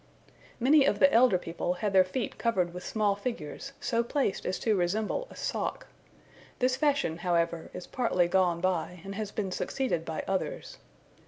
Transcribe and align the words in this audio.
Many 0.59 0.83
of 0.85 0.97
the 0.97 1.13
elder 1.13 1.37
people 1.37 1.75
had 1.75 1.93
their 1.93 2.03
feet 2.03 2.39
covered 2.39 2.73
with 2.73 2.83
small 2.83 3.13
figures, 3.15 3.73
so 3.79 4.03
placed 4.03 4.47
as 4.47 4.57
to 4.61 4.75
resemble 4.75 5.27
a 5.29 5.35
sock. 5.35 5.85
This 6.57 6.75
fashion, 6.75 7.17
however, 7.17 7.69
is 7.71 7.85
partly 7.85 8.27
gone 8.27 8.61
by, 8.61 9.01
and 9.03 9.13
has 9.13 9.29
been 9.29 9.51
succeeded 9.51 10.03
by 10.03 10.23
others. 10.27 10.79